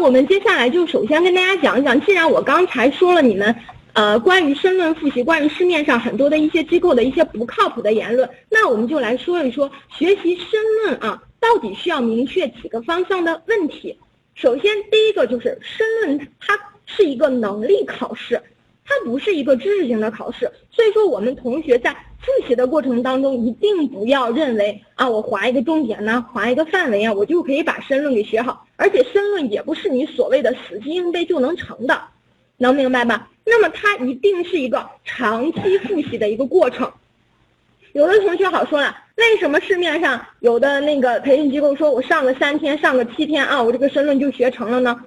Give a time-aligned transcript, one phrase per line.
[0.00, 3.54] 我们接下来就首先跟大家讲一讲，既然我刚才说了你们。
[3.92, 13.98] 呃，关于申论复习，关于市面上很多的一些机构的一些不靠谱的言论，那我们就来说一说学习申论啊，到底需要明确几个方向的问题。
[14.36, 16.56] 首先，第一个就是申论，它
[16.86, 18.40] 是一个能力考试，
[18.84, 20.48] 它不是一个知识性的考试。
[20.70, 21.94] 所以说，我们同学在
[22.30, 28.66] 复习的过程当中，一定不要认为啊，我划一个重点呢，划一个范围啊，我就可以把申论给学好。
[28.76, 32.00] 而且，申论也不是你所谓的死记硬背就能成的。
[32.56, 33.28] 能明白吧？
[33.44, 36.90] 那么它一定是一个长期复习的一个过程。
[37.92, 45.00] 有的同学好说了，为什么市面上有的那个培训机构说我上个三天、上个七天啊，我这个申论就学成了呢？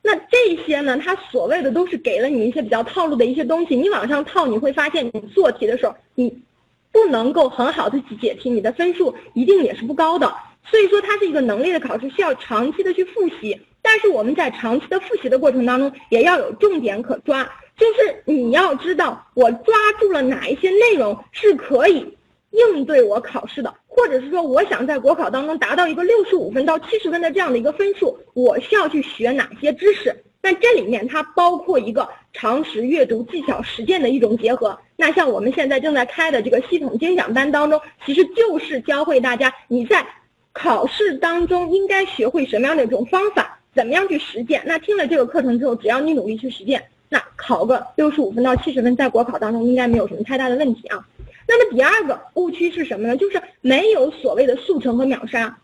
[0.00, 6.40] 那这些呢，它所谓的都是给了你一些比较套路的一些东西，你往上套，你会发现你做题的时候，你
[6.92, 10.32] 不能够很好的去解题，你的分数一定也是不高的。
[10.64, 13.58] 所以说，它是一个能力的考试，需要长期的去复习。
[13.80, 17.42] 但是我们在长期的复习的过程当中，也要有重点可抓，
[17.76, 22.06] 就是你要知道我抓住了哪一些内容是可以
[22.50, 30.14] 应对我考试的，或者是说我想在国考当中达到一个六十五分到七十分的这样的一个分数，我需要去学哪些知识？
[30.42, 34.78] 那这里面它包括一个常识、阅读、技巧、实践的一种结合。
[34.96, 40.06] 那像我们现在正在开的这个系统精讲班当中，其实就是教会大家你在
[40.52, 43.54] 考试当中应该学会什么样的一种方法。
[43.74, 44.60] 怎么样去实践？
[44.66, 51.06] 那听了这个课程之后，只要你努力去实践，那考个六十五分到七十分，在国考当中应该没有什么太大的问题啊。
[51.46, 53.16] 那么第二个误区是什么呢？
[53.16, 55.56] 就是没有所谓的速成和秒杀，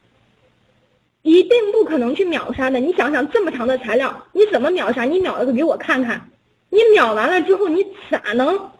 [1.24, 2.78] 一定不可能去秒杀的。
[2.78, 5.04] 你想想这么长的材料，你怎么秒杀？
[5.04, 6.30] 你秒一个给我看看。
[6.68, 8.70] 你秒完了之后，你咋能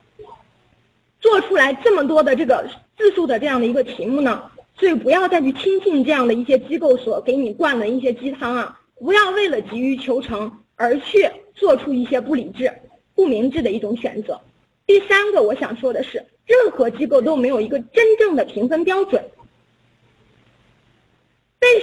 [1.20, 4.42] 做出来这么多的这个字数的这样的一个题目呢？
[4.77, 8.79] 所以不要再去轻信这样的一些机构所给你灌的一些鸡汤啊。
[9.01, 12.70] 不要为了急于求成而去做出一些不理智、
[13.14, 14.39] 不明智的一种选择。
[14.86, 19.24] 第三个，我想说的是，任何机构都没有一个真正的评分标准。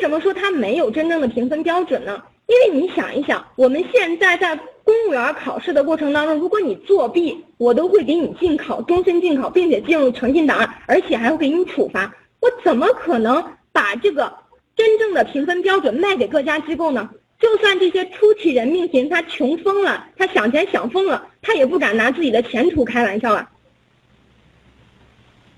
[0.01, 2.23] 为什么说它没有真正的评分标准呢？
[2.47, 12.11] 因为你想一想，我们现在在公务员考试的过程当中，如果你作弊，我都会给你禁考、终身禁考，并且进入诚信档案，而且还会给你处罚。
[12.39, 14.33] 我怎么可能把这个？
[14.75, 17.07] 真正的评分标准卖给各家机构呢？
[17.39, 23.51] 就算这些出题人命题他穷疯了，他想钱想疯了，他也不敢拿自己的前途开玩笑啊。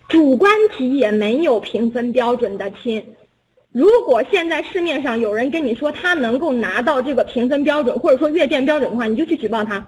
[0.09, 3.15] 主观题也没有评分标准的亲。
[3.73, 9.85] 如果现在市面上有人跟你说他能够拿到这个评分标准，或者说阅卷标准的话，你就去举报他。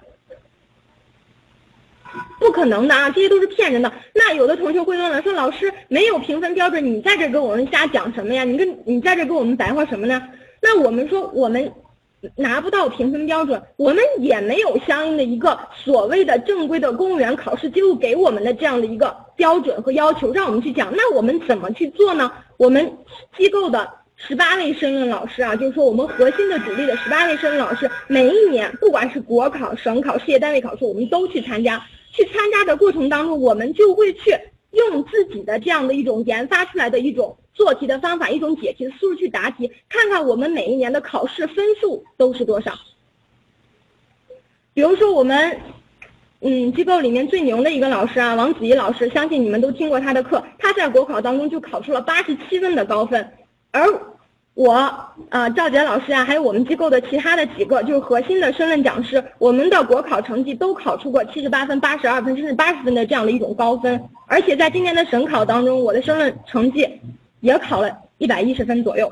[2.39, 3.91] 不可能的啊，这些都是骗人的。
[4.13, 8.43] 那有的同学会问了，说老师没有评分标准，你在这跟我们瞎讲什么呀？
[8.43, 10.21] 你跟你在这跟我们白话什么呢？
[10.61, 11.71] 那我们说我们
[12.35, 20.93] 拿不到评分标准，我们也没有相应的一个所谓的正规的公务员考试机构给我们的这样的一个标准和要求，让我们去讲。
[20.95, 22.31] 那我们怎么去做呢？
[22.57, 22.97] 我们
[23.37, 31.81] 机构的十八位申论老师啊，就是说我们核心的主力的十八位申论老师，每一年不管是国考、省考、事业单位考试，我们都去参加。
[32.11, 34.31] 去参加的过程当中，我们就会去
[34.71, 42.73] 用自己的这样的一种研发出来的一种做题的方法，一种解题的思路去答题，看看我们每一年的考试分数都是多少。
[44.75, 45.59] 比如说我们，
[46.41, 53.31] 嗯，机构里面最牛的一个老师啊，王子怡老师，相信你们都听过他的课，他在国考当中就考出了八十七分的高分，
[53.71, 53.81] 而。
[54.55, 54.71] 我
[55.31, 64.01] 啊，赵杰老师啊，还有我们机构的其他的几个，就是核心的申论讲师，我们的国考成绩都考出过七十八分、八十二分，甚至八十分的这样的一种高分。
[64.27, 66.87] 而且在今年的省考当中，我的申论成绩
[67.45, 69.11] 也考了一百一十分左右。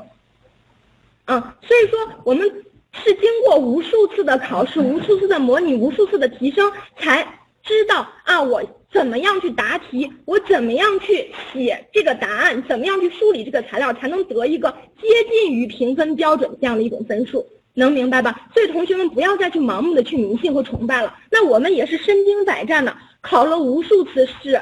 [1.24, 2.46] 啊，所以说我们
[2.92, 7.22] 是经过无数次的考试、无数次的模拟、无数次的提升，才
[7.62, 8.62] 知道啊我。
[8.92, 10.08] 怎么样去答题？
[10.24, 12.62] 我怎么样去写这个答案？
[12.68, 14.70] 怎么样去梳理这个材料，才能得一个
[15.02, 17.44] 接近于评分标准这样的一种分数？
[17.74, 18.48] 能明白吧？
[18.54, 21.12] 所以同学们不要再去盲目的去迷信和崇拜了。
[21.28, 24.60] 那我们也是身经百战的，考了无数次试，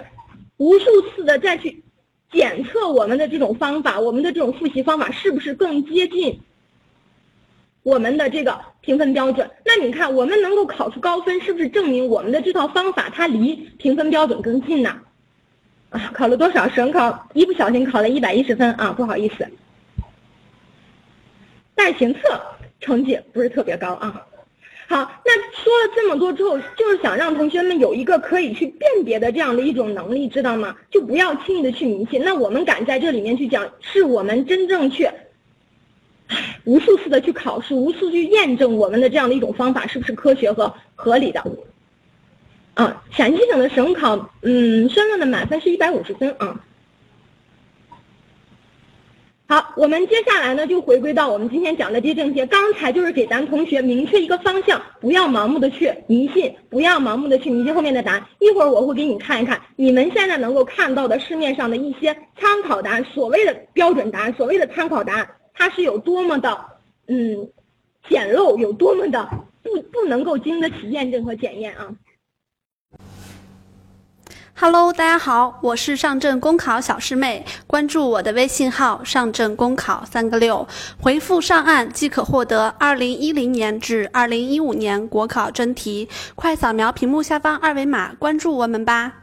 [0.56, 1.81] 无数次的再去
[2.32, 6.40] 检测我们的这种方法，我们的这种复习方法是不是更接近？
[7.82, 15.00] 我们的这个评分标准，那你看我们能够考出高分，是不是证明我们的这套方法它离评分标准更近呢？
[15.90, 16.69] 啊，考了多少？
[16.69, 19.46] 省考一不小心考了一百一十分啊，不好意思。
[21.75, 22.40] 但行测
[22.81, 24.25] 成绩不是特别高啊。
[24.92, 30.76] 好，那说了这么多之后，就是想让同学们有一个可以去辨别的这样的一种能力，知道吗？
[30.90, 32.20] 就不要轻易的去迷信。
[32.22, 35.08] 那我们敢在这里面去讲，是我们真正去。
[36.64, 41.42] 无数次的去考试，无数去验证我们的这样的一种方法是不是科学和合理的。
[42.74, 46.62] 啊，陕西省的省考，嗯，申论的满分是一百五十分啊。
[49.52, 52.43] 好，我们接下来呢就回归到我们今天讲的这些正题。
[52.46, 58.26] 刚才就是给咱同学明确一个方向，不要盲目的去迷信，不要盲目的去迷信后面的答案。
[58.38, 66.58] 一会儿我会给你看一看，你们现在能够看到的市面上的一些参考答案，所谓的标准答案，所谓的参考答案，它是有多么的
[67.08, 67.46] 嗯
[68.08, 69.28] 简陋，有多么的
[69.62, 71.94] 不不能够经得起验证和检验啊。
[74.62, 80.64] Hello，大家好，我是上证公考小师妹，关注我的微信号“上证公考三个六”，
[81.02, 86.08] 回复上岸即可获得二零一零年至二零一五年国考真题。
[86.36, 89.21] 快扫描屏幕下方二维码，关注我们吧。